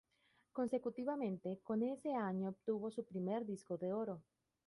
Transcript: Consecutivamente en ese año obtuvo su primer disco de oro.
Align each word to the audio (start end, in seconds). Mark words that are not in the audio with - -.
Consecutivamente 0.53 1.59
en 1.69 1.83
ese 1.83 2.15
año 2.15 2.49
obtuvo 2.49 2.89
su 2.89 3.05
primer 3.05 3.45
disco 3.45 3.77
de 3.77 3.93
oro. 3.93 4.23